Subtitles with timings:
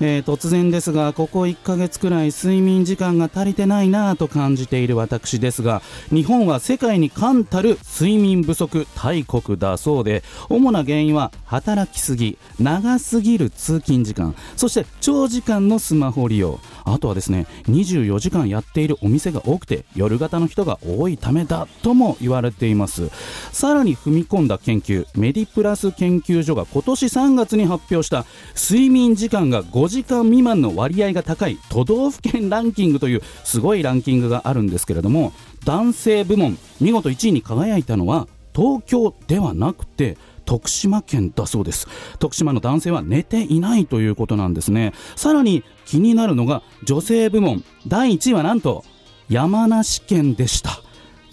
[0.00, 16.60] えー、突然ですがここ1ヶ月くらい睡眠時間が足りてないなぁと感じている私ですが日本は世界に冠たる睡眠不足大国だそうで主な原因は働きすぎ長すぎる通勤時間そして長時間のスマホ利用。
[16.86, 23.10] あとはですね24時間やっているお店が多くて夜型の人が多いためだとも言われています。
[23.52, 35.34] さらに踏み込んだ研究メディプラス研究所が今年3月に発表した睡眠時間が5 5時間未満の割合が高い都道府県ランキングというすごいランキングがあるんですけれども
[35.66, 41.88] 男性部門見事1位に輝いたのは東京ではなくて徳島県だそうです。
[42.18, 44.92] 徳島の男性は寝ていないということなんですね。
[45.16, 48.84] さらに気になるのが女性部門第1位はなんと
[49.28, 50.80] 山梨県でした。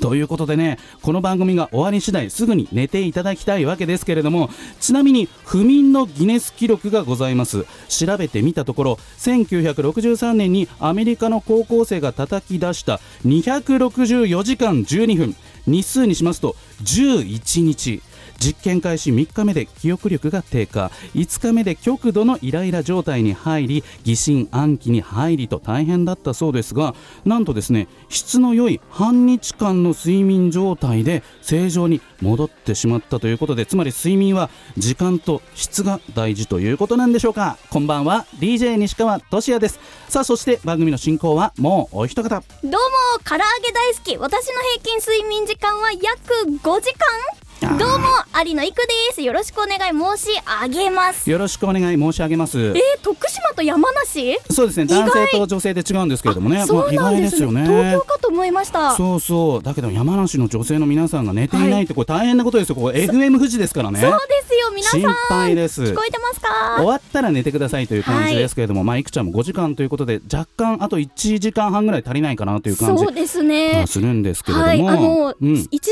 [0.02, 4.50] ということでねこの番組が終わり次第すぐに寝ていただきたいわけですけれども
[4.80, 7.66] ちなみに不眠のギネス記録がございます。
[7.88, 15.36] 調べてみたところ1963年にアメリカの高校生が叩き出した264時間12分
[15.68, 18.02] 日数にしますと11日
[18.42, 20.92] 実験開始3日目で記憶力が低下。
[21.14, 37.58] 5日目で極度のイライラ状態に入り疑心暗鬼に入りと大変だったそうですがなんとですね質の良い半日間の睡眠状態で正常に戻ってしまったということでつまり睡眠は時間と質が大事ということなんでしょうか。
[37.70, 39.80] こんばんは DJ 西川俊也です。
[40.10, 42.30] さあそして番組の進行はもうお一方。
[42.30, 42.78] どうも
[43.24, 44.18] 唐揚げ大好き。
[44.18, 46.02] 私の平均睡眠時間は約
[46.48, 47.41] 5時間。
[47.62, 48.08] どうも
[48.44, 49.22] 有野育です。
[49.22, 50.32] よろしくお願い申し
[50.64, 51.30] 上げます。
[51.30, 52.60] よろしくお願い申し上げます。
[52.60, 54.36] えー、徳島と山梨？
[54.50, 54.88] そうですね。
[54.88, 56.66] 男性と女性で違うんですけれどもね。
[56.66, 58.96] そうなんですね、まあ、東京かと思いました。
[58.96, 59.64] そうそう。
[59.64, 62.76] だけど山梨の女性の皆さんが寝ていないってこれ大変なことですよ。
[62.76, 64.00] ここ FM 富士ですからね。
[64.02, 64.18] そうで
[64.48, 64.72] すよ。
[64.72, 65.02] 皆さん。
[65.02, 65.84] 心配です。
[65.84, 66.78] 聞こえてますか？
[66.78, 73.86] 終わったら寝てくださいという感じですけれども、はい、まあいくちゃんも5時間ということで若干あと1時間半ぐらい足りないかなという感じそうですね。
[73.86, 75.91] するんですけれども、はい、あの、うん、1時間半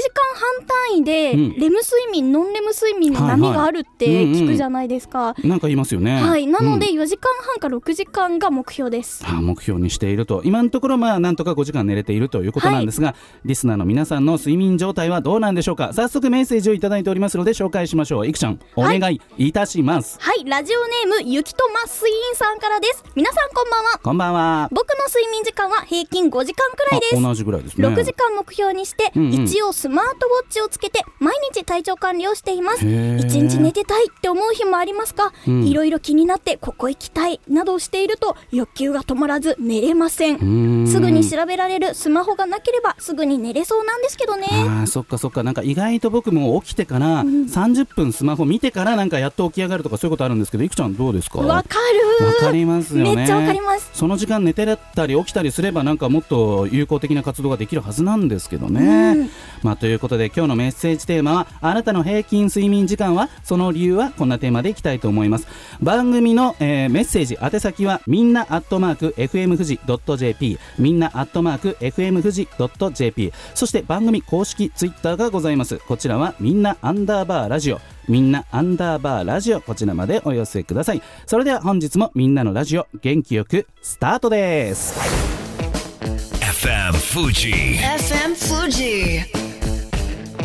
[0.92, 6.22] 単位で、レム睡眠ノンレム睡眠の波があるって聞くじゃないですか、はいはい、なんか言いますよね。
[6.22, 6.48] はい。
[6.48, 10.42] なので4時間半か6時間が目標です、あ目標にしていると。
[10.46, 15.92] 今のところまあなんとか5時間寝れているということなんですが、はい、リスナーの皆さんの睡眠状態はどうなんでしょうか。
[15.94, 18.28] 早速メッセージをいただいておりますので紹介しましょう。
[18.28, 19.52] いくちゃんお願いい。
[19.60, 20.18] たします。
[20.20, 23.04] はい、ラジオネームゆきとまスイーンさんからです。
[23.16, 24.00] 皆さんこんばんは。
[24.02, 24.70] こんばんは。
[24.72, 27.22] 僕の睡眠時間は平均5時間くらいです。
[27.22, 27.88] 同じぐらいですね。
[27.88, 32.86] 6時間目標にして、うんうん、一応スマートウォッチをつけて毎日体調管理をしています。
[32.86, 40.88] 一日寝てたいって思う日もありますが、いろいろ気になってここ行きたいなどをしていると欲求が止まらず寝れません。
[40.88, 44.48] すぐに調べられるスマホがなければすぐに寝れそうなんですけどね。
[44.84, 45.44] あそっかそっか。
[45.44, 51.40] なんか意外と僕も起きてから30分スマホ見てからなんかやっと起き上がるとかそういうことあるんですけどいくちゃんどうですか？
[51.40, 51.78] わか
[52.20, 52.26] る。
[52.26, 53.16] わかりますよね。
[53.16, 53.90] めっちゃわかります。
[53.94, 59.30] その時間寝てたり起きたりすればなんかもっと有効的な活動ができるはずなんですけどね。
[59.64, 65.48] まあということで今日のメッセージテーマはあなたの平均睡眠時間はその理由はこんなテーマでいきたいと思います。
[65.82, 69.80] 番組の、えー、メッセージ宛先はみんなアットマーク FM 富士
[70.18, 72.50] .jp みんなアットマーク FM 富士
[72.94, 75.78] .jp そして番組公式ツイッターがございます。
[75.80, 77.80] こちらはみんなアンダーバーラジオ。
[78.08, 81.02] みんなアンダーバーラジオこちらまでお寄せください。
[81.28, 85.00] それでは本日もみんなのラジオ元気よくスタートです。
[86.60, 89.49] FM Fuji FM Fuji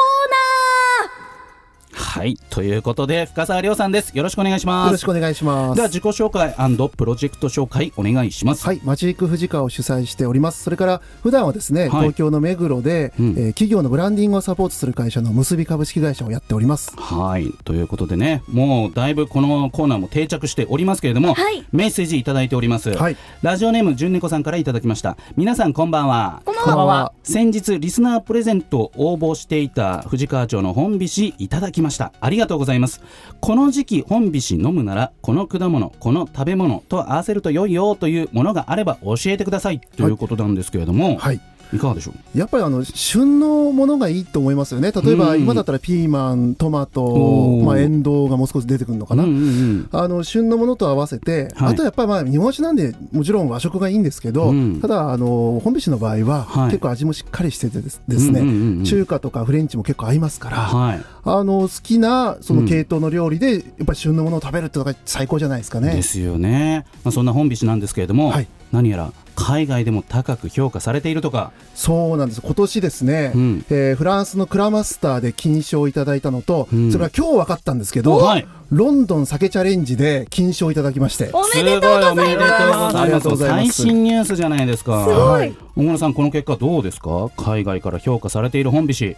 [1.99, 4.17] はいということで深澤亮さんです。
[4.17, 4.93] よろしくお願いしよます。
[4.93, 5.77] ろしくお願いします。
[5.77, 6.55] では自己紹介
[6.97, 8.65] プロジェクト紹介お願いします。
[8.65, 10.63] はい、街行く藤川を主催しております。
[10.63, 13.29] それから普段はですね、東京の目黒で、うん。
[13.31, 16.93] えー企業のブランディングをサポートする会社の結び株式会社をやっております。
[16.97, 21.65] はいということでねもうだいぶこのコーナーも定着しておりますけれども、はい。
[21.73, 23.17] メッセージいただいております、はい。
[23.43, 25.17] ラジオネームじゅんねこさんからいただきました。
[25.37, 26.43] 皆さんこんばんは。
[26.45, 27.13] こんばんこんばんは。
[27.25, 32.13] 先日リスナープレゼントを応募していた藤川町の本菱いただきましたました。
[32.21, 33.01] ありがとうございます。
[33.41, 39.81] この時期本菱飲むならこの果物この食べ物と合わせると良いよというものがあれば教えてください。
[39.81, 41.37] ということなんですけれども、はい。
[41.37, 41.41] い、
[41.77, 42.39] かがでしょう？
[42.39, 44.93] やっぱりあの旬のものがいいと思いますよね。
[44.93, 45.43] 例えばうん。
[45.43, 49.25] 今だったらピーマン、トマトまあエンドウがもう少し出てくるのかな。
[49.25, 49.89] うんうんうん。
[49.93, 51.73] あの旬のものと合わせて、はい。
[51.73, 54.81] あとやっぱりまあ日本酒なんでもちろん和食がいいんですけど、うん。
[54.81, 56.71] ただあの本菱の場合は、はい。
[56.71, 58.79] 結構味もしっかりしててですね、うんうんうん。
[58.79, 61.05] うん中華とかフレンチも結構合いますから、はい。
[61.25, 65.95] あの好きなその系統の料理で、やっぱり旬のものを食べるってのが最高じゃないですかね。
[65.95, 72.43] ですよね、まあ、そんな本菱なんですけれども、はい何やら海外でも高く評価されているとか、そうなんです。
[72.43, 73.65] 今年ですね、うん。
[73.71, 76.91] えーフランスのクラマスターで金賞をいただいたのと、うん。
[76.91, 78.47] それから今日分かったんですけど、はい。
[78.71, 81.31] ロンドン酒チャレンジで金賞をいただきまして。
[81.33, 82.17] おめでとうございます。
[82.17, 82.25] すごい。
[82.25, 82.99] おめでとうございます。
[82.99, 83.83] ありがとうございます。
[83.83, 85.07] 最新ニュースじゃないですか。
[85.07, 85.57] すごい。
[85.77, 87.31] 小村さんこの結果どうですか？
[87.37, 89.17] 海外から評価されている本菱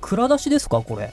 [0.00, 0.80] 蔵出しですか？
[0.80, 1.12] これ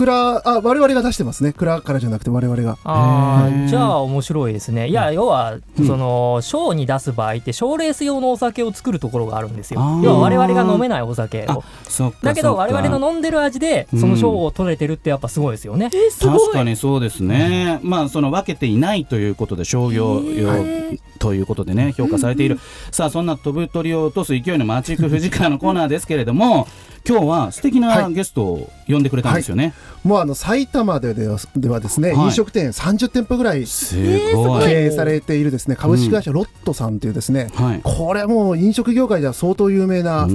[0.00, 1.52] クラあ我々が出してますね。
[1.52, 2.78] クラからじゃなくて我々が。
[2.84, 3.64] あへー。
[3.66, 4.88] ーじゃあ面白いですね。
[4.88, 5.86] いや要はうん。
[5.86, 9.80] その賞に出す場合って賞レース用のお酒を作るところがあるんですよ。
[9.82, 10.02] あー。
[10.02, 11.64] 要は我々が飲めないお酒あを
[12.22, 15.90] だけど我々の飲んでる味でその賞を取れてるってやっぱすごいですよね。
[15.92, 16.40] えー、すごい。
[16.40, 20.64] 確かにそうですね、まあその分けていないということで商業用
[21.18, 22.58] ということでね評価されている、
[22.90, 26.66] さあそんな飛ぶ鳥を落とす勢いの街行く藤川のコーナーですけれども
[27.06, 28.14] 今日は素敵なはい。
[28.14, 32.24] ゲストを呼んでくれたんですよね、もうあの埼玉でではではですね、はい。
[32.26, 37.80] 飲食店30店舗ぐらい経営されているですね株式会社ロットさんというですね、はい。
[37.82, 40.26] これはもう飲食業界では相当有名な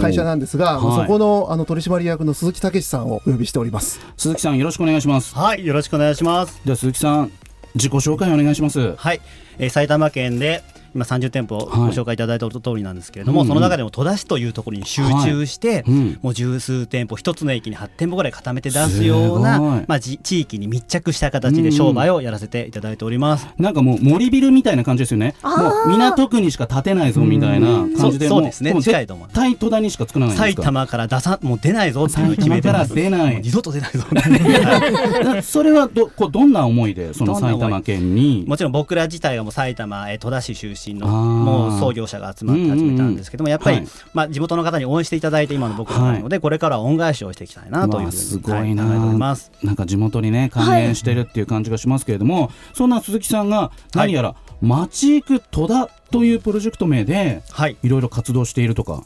[0.00, 4.00] 会社ななんですが、おーそこのあの取締役の鈴木武さんをお呼びしております。
[4.16, 5.34] 鈴木さんよろしくお願いします。
[5.34, 6.60] はい、よろしくお願いします。
[6.64, 7.32] では鈴木さん
[7.74, 8.94] 自己紹介お願いします。
[8.96, 9.20] はい、
[9.58, 10.62] えー埼玉県で
[10.94, 13.48] 今30店舗ご紹介いただいた通りなんですけれども、うんうん。
[13.48, 16.18] その中でも戸田市というところに集中して、うん。
[16.22, 23.46] もう十数店舗一つの駅に8店舗ぐらい固めて出すようなまあ、じ地域に密着した形で商売をやらせていただいております。
[23.58, 25.34] なんかもう森ビルみたいな感じですよね。
[25.42, 25.50] も
[25.86, 27.66] う港区にしか建てないぞみたいな
[27.96, 28.74] 感じでうそうですね。
[28.74, 29.40] も近いと思います。
[29.40, 32.94] 絶対戸田にしか作らないんです埼か玉から出さもう出ないぞっていう決めてます。
[32.94, 33.34] 埼玉から出ない。
[33.34, 34.04] もう二度と出ないぞ。
[34.10, 38.44] はいなそれはどこうどんな思いでその埼玉県に？
[38.46, 43.88] もちろん僕ら自体がもう埼玉、えー戸田市出身のもう創業者が集まって始めたんですけども、やっぱり、はい。
[44.14, 49.52] まあ、地元の方に応援していただいて今の僕らなので、これからは恩返しをしていきたいなというふうに、すごはいいな、考えております。
[49.62, 59.02] なんか地元にね還元してるっていう感じがしますけれども、そんな鈴木さんが何やら街行く戸田というプロジェクト名ではい、いろいろ活動しているとか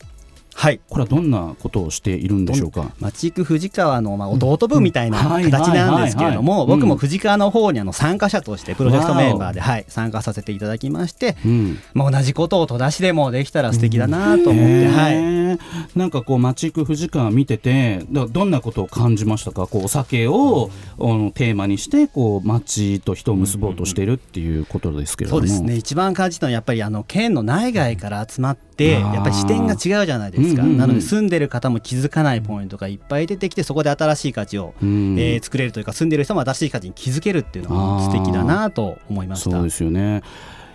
[0.54, 0.80] はい。
[0.88, 2.92] これはどんなことをしているんでしょうか？
[3.00, 11.78] 町行く藤川のまあ弟分みたいな形なんですけれども、うん僕も藤川の方にあの参加者としてプロジェクトメンバーで、はい、参加させていただきまして、うん。
[11.92, 15.58] まあ、同じことを戸田市でもできたら素敵だなと思って、へはい、ー。
[15.94, 19.66] なんかこう街行く藤川見ててだどんなことを感じましたか？
[19.66, 25.76] こうお酒を、あのテーマにしてこう街と人を結ぼうとしているっていうことですけれども、そうですね。
[25.76, 30.78] 一番感じたのはやっぱりあの県の内外から集まって、うんやっぱり視点が違うじゃないですか、うんうんうん。
[30.78, 35.18] なので住んでる方も気づかないポイントがいっぱい出てきてそこで新しい価値を、うん。
[35.18, 39.50] えー作れるというか住んでる人も新しい価値に気づけるっていうのも素敵だなと思いました。
[39.50, 40.22] そうですよね。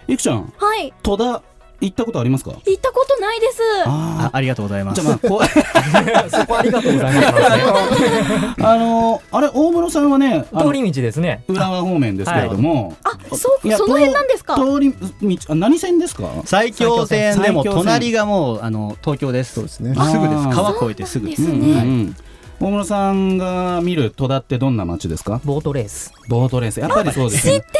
[0.07, 0.53] いくちゃん。
[0.57, 0.93] はい。
[1.03, 1.43] 戸田
[1.81, 2.51] 行ったことありますか？
[2.51, 3.59] 行ったことないです。
[3.85, 5.01] ああありがとうございます。
[5.01, 5.47] ーじゃあまあこう
[6.29, 8.63] そこありがとうございます。
[8.63, 11.43] あのあれ大室さんはね通り道ですね。
[11.47, 14.55] 浦和方面ですけれども、あそうその辺なんですか？
[14.55, 16.29] 通り道あ何線ですか？
[16.45, 19.53] 最強線でも最強線隣がもうあの東京です。
[19.53, 19.93] そうですね。
[19.95, 20.47] すぐです。
[20.49, 21.81] 川越えてすぐですね。
[21.83, 22.15] ん
[22.61, 25.39] 大室さんが見る戸田ってどんな街ですか？
[25.45, 26.11] ボートレース。
[26.27, 26.81] ボートレース。
[26.81, 27.53] やっぱりそうですね。
[27.53, 27.71] 知ってる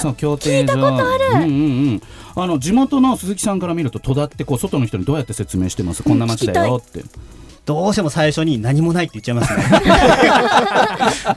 [0.00, 0.64] そう協定上。
[0.64, 1.24] 聞いたことある。
[1.34, 2.02] うんうんうん。
[2.36, 6.02] あの地元の鈴木さんから見ると戸田ってこう外の人にどうやって説明してます？
[6.02, 7.04] こんな街だよって。
[7.66, 9.64] どうしても最初に何もないって言っちゃいますね。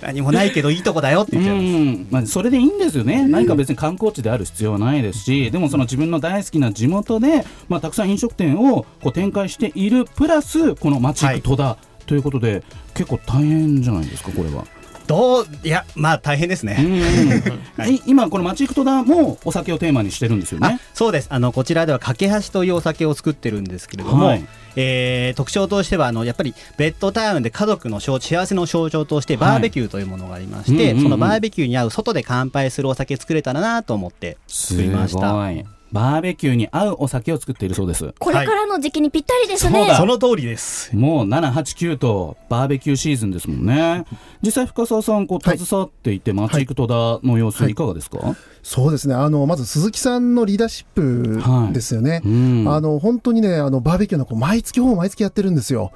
[0.03, 2.01] 何もないけどいいとこだよってう言っちゃいます。
[2.01, 2.07] ん。
[2.11, 12.61] まあ、それでいいんですよね、何か別に観光地である必要はないですし、でもその自分の大好きな地元で、まあ、たくさん飲食店をこう展開している、プラス、この町行く戸田ということで、
[12.93, 14.65] 結構大変じゃないですか、これは。
[15.07, 17.43] どういやまあ大変ですうんね、
[17.77, 17.89] うん。
[17.93, 18.01] い。
[18.05, 20.79] 今、この町行く戸田もお酒をテーマにしてるんですよあね。
[20.93, 21.27] そうです。
[21.29, 24.45] あのこちらでは架け橋というお酒を作ってるんですけれども、はい。
[24.75, 31.03] えー特徴としてはあのやっぱりベッドタウンで家族の象幸せの象徴としてバーベキューというものがありまして、はいうんうんうん。
[31.03, 35.27] そのバーベキューに合う外で乾杯するお酒作れたらなと思って作りました。
[35.29, 38.13] すごいバーベキューに合うお酒を作っているそうです。
[38.19, 39.97] これからの時期にぴったりですね、そうだ。
[39.97, 40.95] その通りです。
[40.95, 44.05] もう7、8、9とバーベキューシーズンですもんね。
[44.41, 49.15] 実際、深澤さん、こうはい携わっていて、町行く戸田の様子、はいいかがですか、そうですね。
[49.15, 52.65] あのまず鈴木さんのリーダーシップですよね、うん。
[52.67, 55.91] あの本当にねあのバーベキューのこう毎月ほぼ毎月やってるんですよ。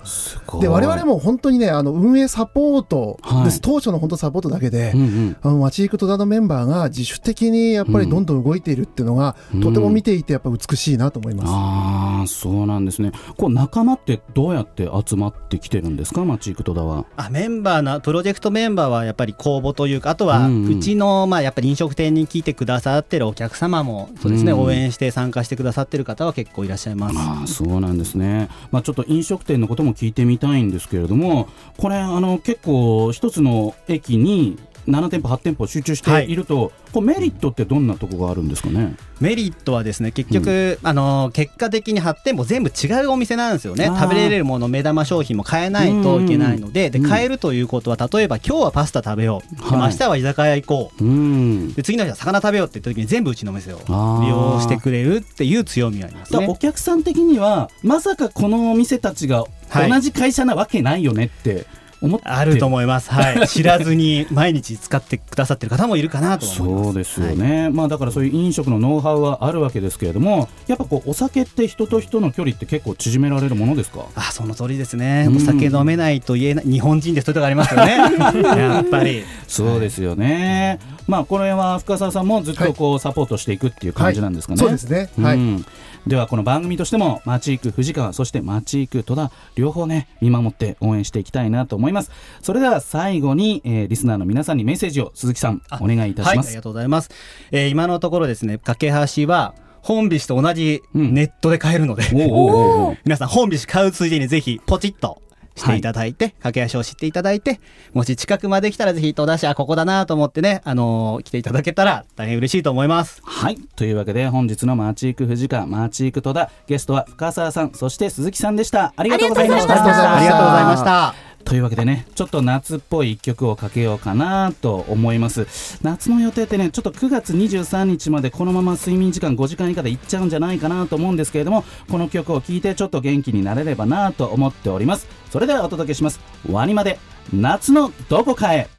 [0.62, 5.38] で我々も本当にねあの運営サポートです、はい当初の本当サポートだけで、うんうん。
[5.42, 9.62] あの町行く戸田のメンバーが自主的にやっぱりどんどん動いているっていうのが、うん。
[9.62, 11.50] とても見ていてやっぱ美しいなと思います。
[11.50, 13.12] ああ、そうなんですね。
[13.38, 17.06] こう仲間ってどうやって集まってきてるんですか、町行く戸田は。
[17.18, 27.16] あメンバーなプロジェクトメンバーはやっぱり公募というかあとはうんうんうちの、まあ、やっぱり飲食店に来てくださってるお客様もそうですね、うん応援して参加してくださってる方は結構いらっしゃいます。
[27.18, 31.48] ああそうなんですね、まあ、ちょっと飲食店のことも聞いてみたいんですけれども、
[31.78, 34.58] これ、あの結構、一つの駅に
[34.88, 36.36] 7店舗、8店舗集中してい。
[36.36, 38.96] ると、こうメリットってどんなとこがあるんですかね？
[39.20, 43.86] メリットはですね結局、あの結果的に8店舗全部違うお店なんですよね。
[43.86, 46.96] 食べれるもの目玉商品も変えないといけないので,、うん。
[46.96, 51.04] うんで変えるということは例えば今日はパスタ食べよう、はい明日は居酒屋行こう。
[51.04, 51.74] うん。
[51.74, 56.48] で次の日は魚食べようって言った時に全部うちのお店を利用してくれるっていう強みがありますね。
[56.48, 56.56] お。
[56.56, 59.90] 客さん的には、まさかこのお店たちがはい。
[59.90, 61.66] 同じ会社なわけないよねって
[62.02, 66.84] 思って、あると思います、はい、 知らずに毎日使ってくださってる方もいるかなと思います。
[66.84, 74.06] そうですよね、まあだからそういう飲食のノウハウはあるわけですけれどもやっぱこうお酒って人と人の距離って結構縮められるものですか？
[74.16, 75.38] あその通りですね、うん。
[75.38, 77.98] お酒飲めないと言えない日本人でそういうとこありますよね。
[78.58, 79.24] やっぱり。
[79.48, 85.10] そうですよね、まあこれは深澤さんもずっとこうサポートしていくっていう感じなんですかね、そうですね。
[85.22, 85.38] はい。
[85.38, 85.66] うん
[86.08, 92.12] ではこの番組としても町行く藤川そして町行く戸田両方ね見守って応援していきたいなと思います。
[92.42, 97.10] それでは最後に、えーリスナーの皆さんにメッセージを鈴木さんお願いいたしはい、ます、ありがとうございます。
[97.52, 101.14] えー今のところですね、架け橋は、本菱と同じうん。
[101.14, 105.22] ネットで買えるので、おうおうおうおう 皆さん本菱買うついでにぜひポチッと
[105.56, 107.60] していただいて、架け橋を知っていただいて、
[107.94, 113.22] もし近くまで来たらぜひ戸田市、あ、ここだなと思ってね、あのー来ていただけたら大変嬉しいと思います。
[113.24, 113.58] はい。
[113.76, 118.94] というわけで、本日の街行く藤川、街行く戸田、ゲストは深澤さん、そして鈴木さんでした。
[118.96, 119.74] ありがとうございました。
[119.74, 121.52] ありがとうございましたといました。
[121.52, 125.48] というわけでね、ちょっと夏っぽい一曲をかけようかなと思います。
[125.82, 135.08] 夏の予定ってね、ちょっと9月23日までこのまま睡眠時間5時間以下でいっちゃうんじゃないかなと思うんですけれども、この曲を聴いてちょっと元気になれればなと思っております。
[135.32, 136.20] それではお届けします。
[136.50, 137.00] ワニまで、
[137.34, 138.70] 夏のどこかへ。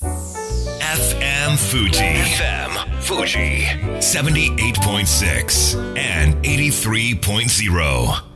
[0.00, 1.90] FM Fuji.
[1.90, 2.70] FM
[3.00, 3.64] Fuji.
[4.00, 8.27] 78.6 and 83.0.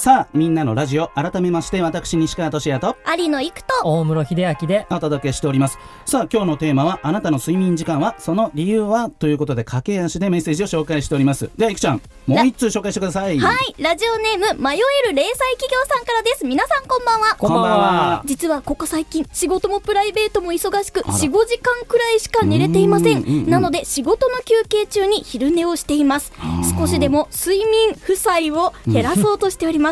[0.00, 3.66] さあみんなのラジオ改めまして私西川俊也と有野育と。
[3.84, 4.86] 大室秀明で。
[4.88, 5.78] お届けしております。
[6.06, 9.10] さあ今日のテーマはあなたの睡眠時間はその理由は？
[9.10, 11.50] ということで駆け足でメッセージを紹介しております。
[11.58, 13.38] ではいくちゃんもう一通紹介してください。
[13.40, 13.74] はい。
[13.78, 14.78] ラジオネーム迷え
[15.10, 16.46] る零細企業さんからです。
[16.46, 17.36] 皆さんこんばんは。
[17.36, 18.22] こんばんは。
[18.24, 21.12] 実はここ最近仕事もプライベートも忙しくあら。
[21.12, 23.18] 45時間くらいしか寝れていません。
[23.18, 26.32] うんうんうんなので仕事の休憩中に昼寝をしています。
[26.78, 29.89] 少しでも睡眠負債を減らそうとしております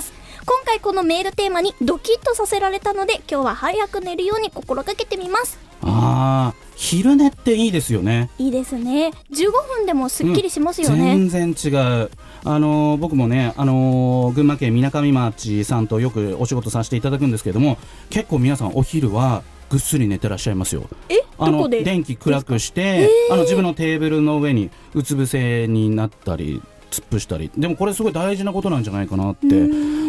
[0.49, 5.59] 今回このメールテーマにドキッとさせられたので今日は早く寝るように心がけてみます。
[5.83, 8.31] あー昼寝っていいですよね。
[8.39, 9.11] いいですね。
[9.31, 11.69] 15分でもすっきりしますよね、全然違
[12.05, 12.11] う。
[12.45, 17.77] あのー僕もね、あのー群馬県みなかみ町さんとよくお仕事させていただくんですけども
[18.09, 20.89] 結構皆さんお昼はぐっすり寝てらっしゃいますよ。
[21.11, 21.17] え？
[21.37, 21.83] あのどこで？
[21.85, 27.51] 電気暗くして、あの自分のテーブルの上にうつ伏せになったり突っ伏したり。
[27.55, 29.47] でもこれすごい大事なことなんじゃないかなって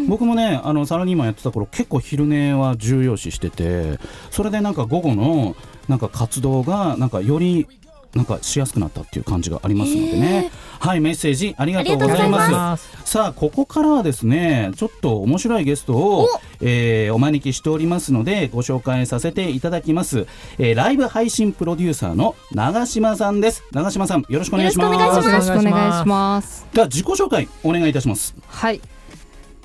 [0.07, 3.99] 僕もねあのサラリーマンやってた頃結構昼寝は重要視してて
[4.31, 5.55] それでなんか午後の
[5.87, 7.67] なんか活動がなんかより
[8.15, 10.51] なんかしやすくなったっていう感じがありますのでね。
[10.79, 12.89] はいメッセージありがとうございまます。
[13.05, 16.27] さあここからはですねちょっと面白いゲストをお。
[16.61, 20.27] えーお招きしておりますのでご紹介させていただきます、
[20.57, 23.63] えーライブ配信プロデューサーの長島さんです。
[23.71, 24.93] 長島さんよろしくお願いします。
[24.93, 25.49] よろしくお願いします。
[25.49, 26.67] よろしくお願いします。
[26.73, 28.35] では自己紹介お願いいたします。
[28.47, 28.81] はい。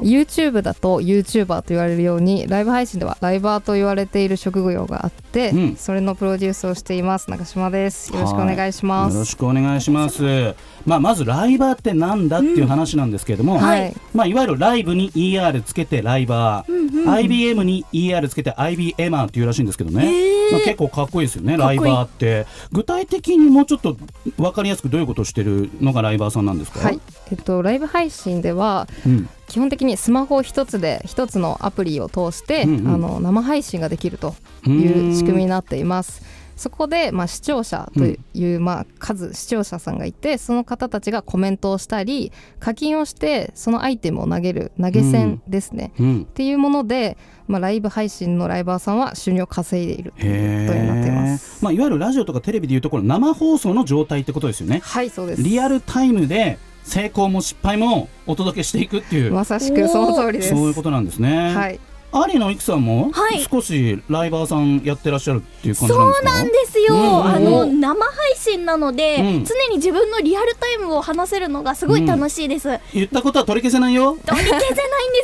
[0.01, 5.77] YouTube だと YouTuber と言われるようにライブ配信ではライバーと言われている職業があって、うん。
[5.77, 7.31] それのプロデュースをしています。
[7.31, 8.13] 長島です。
[8.13, 10.55] よろしくお願いしまよろすしくお願いします。
[10.85, 13.95] まあ、まずライバーってなんだっていう話なんですけれども、はい。
[14.15, 20.11] まあ、いわゆるライブに ER つけてライバー、IBM に ER つけて IBMer っていうらしいんですけどね、
[20.53, 22.47] まあ、結構かっこいいですよねライバーって。
[22.73, 23.97] 具体的にもうちょっと
[24.37, 27.01] 分かりやすくどういうことをしてるのがライバーさんなんですか、はい。
[27.31, 32.89] えっとライブ配信ではうん基本的にスマホ一つで一つのアプリを通して、うんうん。
[32.89, 34.35] あの生配信ができると
[34.67, 36.23] いう仕組みになっています。
[36.57, 38.05] そこで、まあ、視聴者と
[38.37, 46.23] いう、まあ、数視聴者さんがいてその方たちがコメントをしたり課金をしてそのアイテムを投げる投げ銭ですね、うん。
[46.23, 51.61] っていうもので、まあ、ライブ配信のライバーさんは収入を稼いでいるということになっていまへす。
[51.61, 54.81] ーまあ、いわゆるラジオとかテレビでいうところ生放送の状態ってことですよね。
[54.83, 55.43] はいそうです。
[55.45, 60.50] リアルタイムで成功も失敗もお届けしていくっていう、まさしくその通りです。
[60.50, 61.55] そういうことなんですね。
[61.55, 61.81] はい。
[62.33, 63.41] 有野いくさんも、はい。
[63.50, 66.31] 少しライバーさんやってらっしゃるっていう感じなんですか？
[66.31, 67.07] そうなんですよ、うんうん。
[67.07, 69.45] うんあの生配信なので、うん。
[69.45, 74.17] 常に自分のリアルタイムを話せるのがすごい楽しいです、言ったことは取り消せないよ。
[74.25, 74.75] 取り消せないんで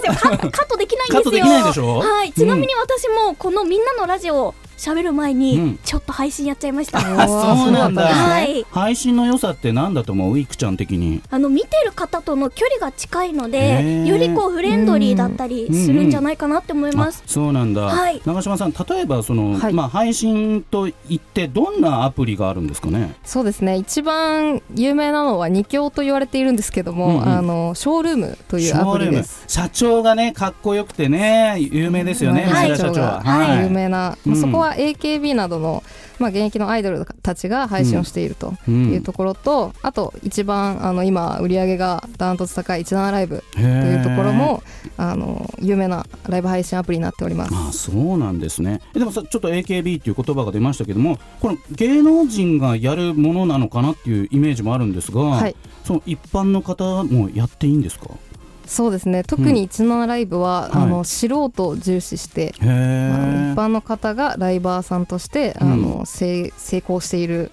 [0.00, 0.12] すよ。
[0.14, 1.14] カカットできないんですよ。
[1.14, 1.98] カットできないでしょ？
[1.98, 2.32] はい。
[2.32, 5.38] ちなみに私もこのみんなのラジオを喋る前うん。
[5.38, 8.64] にちょっと配信やっちゃいました、あ そうなんだ、はい。
[8.70, 10.38] 配信の良さって何だと思う？
[10.38, 11.20] いくちゃん的に。
[11.30, 14.06] あの見てる方との距離が近いのへでー。
[14.06, 18.20] よりこうフレンドリーだったりするんじゃないかなって思います、あそうなんだ、はい。
[18.24, 19.72] 長嶋さん例えばその、はい。
[19.72, 23.14] まあ、配信といってどんなアプリがあるんですかね？
[23.24, 23.76] そうですね。
[23.76, 27.28] 一番有名なのは二強と言われているんですけども、うんうん。
[27.28, 29.44] あのショールームというアプリです。
[29.46, 32.70] 社長がねかっこよくてね有名ですよね、はい。
[32.70, 33.64] 内田社長は、はい。
[33.64, 34.32] 有名な、うん。
[34.32, 35.82] まあそこは AKB などの、
[36.18, 38.92] まあ、現役のアイドルたちが配信をしているとうん。
[38.92, 44.62] いうところと、あと一番あの今売り上げがダントツ高い17ライブといというところも
[44.96, 47.54] あの有名なライブ配信アプリになっております。
[47.54, 48.80] あそうなんですね。
[48.92, 55.56] でもさちょっと AKB っていう言葉が出ましたけどもこの芸能人がやるものなのかなっていうイメージもあるんですが、はい。
[55.84, 58.10] その一般の方もやっていいんですか？
[58.70, 59.24] そうですね。
[59.24, 60.70] 特に17ライブは、はい。
[60.74, 65.72] あの素人を重視して、一般の方がライバーさんとして、うん。
[65.72, 67.50] あの成成功している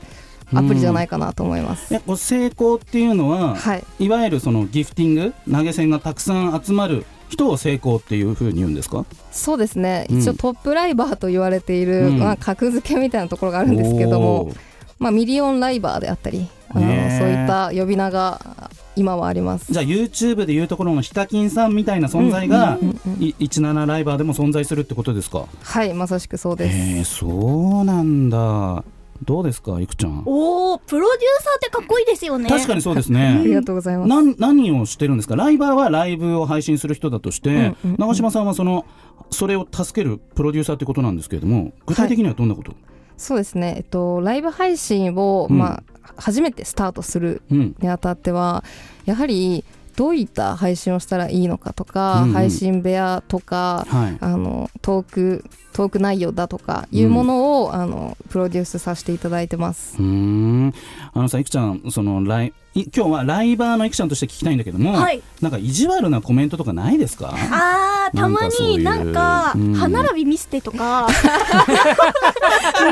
[0.53, 1.93] アプリじゃないかなと思います。
[1.95, 9.03] えこれ成功っていうのは、はい、いわゆるそのギフティング投げ銭がたくさん集まる人を成功っていうふうに言うんですか？
[9.31, 10.19] そうですね、うん。
[10.19, 12.19] 一応トップライバーと言われている、うん。
[12.19, 14.53] まあ、格付けみたいなところがあるんですけども
[14.99, 16.81] まあ、ミリオンライバーであったりあの
[17.17, 18.39] そういった呼び名が
[18.97, 19.71] 今はあります。
[19.71, 25.45] じゃあ YouTube でいうところのヒカキンさんみたいな存在が、うんうんうんい17ライバーでも存在するってことですか？
[25.63, 26.75] はいまさしくそうです。
[26.75, 27.27] へえそ
[27.81, 28.83] うなんだ。
[29.25, 30.21] どうですかいくちゃん？
[30.27, 32.47] おおプロデューサーってかっこいいですよね。
[32.49, 34.09] 確かにそうです あねりがとうございます。
[34.09, 35.35] なん何をしてるんですか？
[35.35, 37.95] ライバーはライブを配信する人だとして、うんうんうん。
[37.97, 38.85] 長嶋さんはその
[39.31, 42.73] それを助けるプロデューサーってことなんですけれども具体的にはどんなこと、
[43.17, 45.57] そうですね、えっと、ライブ配信を、うん。
[45.57, 45.83] まあ、
[46.17, 47.75] 初めてスタートするうん。
[47.79, 48.63] にあたっては
[49.05, 49.63] やはり
[49.95, 52.33] どういった配信をしたらいいのかとか、うんうん。
[52.33, 54.17] 配信部屋とかはい。
[54.19, 59.95] あのトークトーク内容だとかいうものを、あのプロデュースさせていただいてます。
[59.99, 60.73] うーん。
[61.13, 62.53] あのさいくちゃんそのライい
[62.83, 65.21] 今日はライバーのいくちゃんとして聞きたいんだけども、はい。
[65.41, 67.33] なんか意地悪なコメントとかないですか？
[67.51, 69.13] あーたまにななんん。
[69.13, 71.07] か歯並び見せてとか。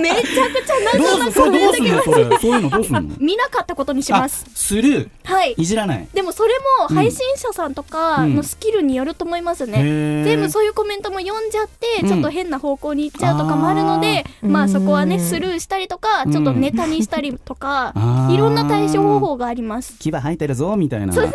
[0.02, 2.38] めちゃくちゃ謎なコメントがのそれ。
[2.40, 3.02] そういうのどうすんの？
[3.20, 4.46] 見なかったことにします。
[4.48, 5.10] あする？
[5.24, 5.54] はい。
[5.54, 6.08] いじらない？
[6.14, 10.24] でもそれも配信者さんとかのスキルによると思いますね、へー。
[10.26, 12.10] 全部そういうコメントも読んじゃって、うん。
[12.10, 14.50] ちょっと変な方向に行っちゃうとかもあるので、あー。
[14.50, 17.94] まあそこはねうんスルーしたりとか、ちょっとネタにしたりとか、
[18.32, 19.75] いろんな対処方法があります。
[19.82, 21.14] 牙生えてるぞみたいな。
[21.14, 21.26] そう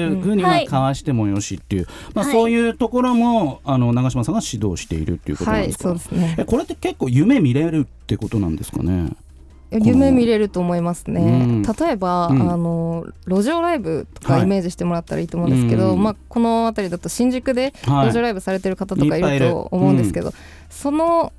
[0.00, 0.66] いうふうにははい。
[0.66, 2.34] かわしてもよしっていう、まあ、はい。
[2.34, 6.36] そういうところもあの長嶋さんが指導しているっていうことなんはい、ですか、そうですね。
[6.38, 6.44] え。
[6.44, 9.10] これって結構夢見れるってことなんですかね？
[9.72, 11.24] 夢見れると思いますね、う
[11.60, 11.62] ん。
[11.62, 12.50] 例えば、うん。
[12.50, 14.42] あの路上ライブとかはい。
[14.42, 16.02] イメージしてもらったらいいと思うんですけど、うん。
[16.02, 18.08] まあ、この辺りだと新宿ではい。
[18.08, 19.50] 路上ライブされてる方とかいるる。
[19.50, 20.32] と思うんですけど、
[20.70, 21.32] その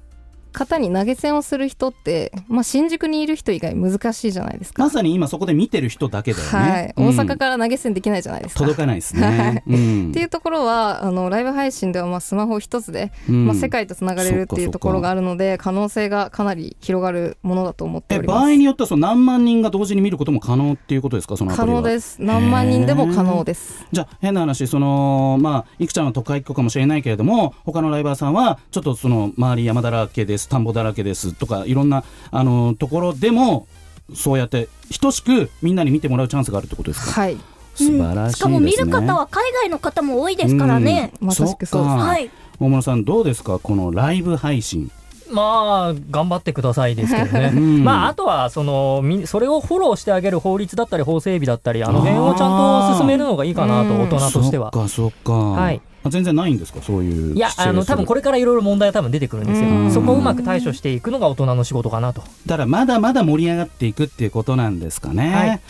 [0.51, 4.83] 方に投げ銭をする人って、まあ、新宿にいる人以外難しいじゃないですか。
[4.83, 7.07] まさに今そこで見てる人だけだよね、はい、うん。
[7.07, 8.59] 大阪から投げ銭できないじゃないですか。
[8.59, 10.09] 届かないですね、うん。
[10.11, 13.45] っていうところはあのライブ配信ではまあスマホ一つで、うん。
[13.47, 18.39] まあ、世界とつながれるっていうところがあるので可能性がかなり広がるものだと思ってえおります。
[18.39, 21.37] 場合によってはその何万人が同時に見ることも可能っていうことですか？
[21.37, 22.21] その可能です。
[22.21, 23.85] 何万人でも可能です。
[23.91, 31.33] じゃあ変な話そのまあいくちゃんは都会っ子かもしれないけれども他のライバーさんはちょっとその周り山だらけです田んぼだらけです。
[31.33, 33.67] とかいろんなあのところでも
[34.13, 34.67] そうやって
[34.99, 37.21] 等しくみんなに見てもらうチャンスがあるってことですか？
[37.21, 37.37] はい。
[37.73, 41.13] 素晴らしいですね、しかも見る方は海外の方も多いですからね。
[41.21, 41.27] うん。
[41.27, 42.29] まさしくそうはい。
[42.59, 43.59] 大村さんどうですか？
[43.59, 44.91] このライブ配信。
[45.31, 47.83] まあ頑張ってくださいですけどね、 うん。
[47.85, 52.47] まああとはそのみそれをフォローしてあげる法律だったり法整備だったりあの辺をちゃ
[52.89, 54.01] んと進めるのがいいかなとうん。
[54.01, 54.71] 大人としては。
[54.73, 55.81] そっかそっか、はい。
[55.85, 56.81] あ全然ないんですか？
[56.81, 65.33] そういういやあの多分これれからいろいろ問題は多分出てくるんですようんそこをうまく対処していくのが大人の仕事かなとだからまだまだ盛り上がっていくっていうことなんですかね。
[65.33, 65.61] はい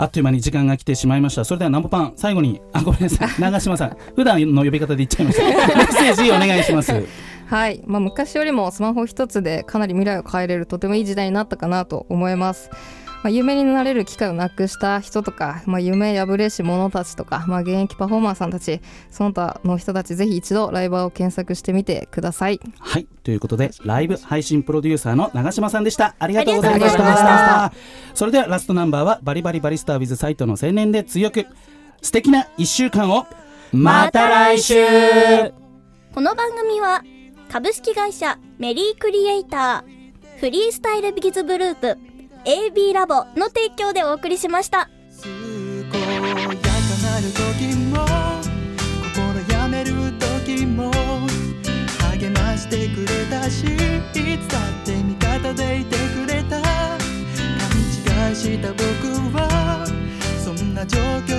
[0.00, 1.44] あっという間に時間が来てしまいました。
[1.44, 3.28] それではナンボパン、最後に、あ、ごめんなさい。
[3.42, 5.44] 長嶋さん、普段の呼び方で言っちゃいました。
[5.44, 6.92] メッセージお願いします。
[7.50, 12.70] はい、まあ、昔よりもスマホ一つでかなり未来を変えれるとてもいい時代になったかなと思います。
[13.22, 23.06] まあ、有名になれる機会をなくした人とか、まあ、夢破れし者たちとか、まあ、現役パフォーマーさんたちその他の人たちぜひ一度ライバーを検索してみてくださいはい。
[23.24, 26.14] ということで、ライブ配信プロデューサーの長嶋さんでした。
[26.18, 27.72] ありがとうございました。
[28.14, 31.46] それではラストナンバーは、バリバリバリスター with サイトの青年で強く、
[32.00, 33.26] 素敵な一週間を、
[33.72, 34.74] また来週
[36.14, 37.02] この番組は
[37.52, 41.98] 株式会社メリークリエイターフリースタイルビギズグループ
[42.48, 44.88] AB ラボの提供でお送りしました。
[45.22, 46.48] 健やか
[47.04, 48.06] なる時も
[49.14, 50.90] 心やめる時も
[52.10, 53.66] 励ましてくれたしい
[54.38, 56.70] つだって味方でいてくれた勘
[58.30, 58.82] 違いした僕
[59.36, 59.84] は
[60.42, 61.37] そんな状況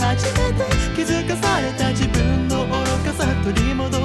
[0.00, 0.64] 初めて
[0.96, 2.72] 気づかされた自分の愚
[3.04, 3.97] かさ取り戻